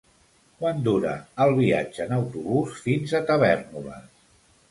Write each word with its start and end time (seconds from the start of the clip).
Quant 0.61 0.79
dura 0.87 1.11
el 1.43 1.53
viatge 1.59 2.07
en 2.07 2.15
autobús 2.17 2.79
fins 2.87 3.15
a 3.19 3.23
Tavèrnoles? 3.31 4.09